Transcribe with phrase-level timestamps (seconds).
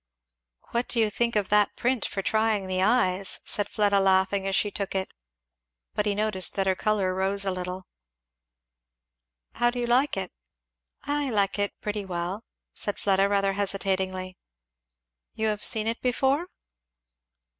[0.71, 4.55] "What do you think of that print for trying the eyes?" said Fleda laughing as
[4.55, 5.13] she took it.
[5.93, 7.85] But he noticed that her colour rose a little.
[9.53, 10.31] "How do you like it?"
[11.03, 12.43] "I like it, pretty well,"
[12.73, 14.37] said Fleda rather hesitatingly.
[15.35, 16.47] "You have seen it before?"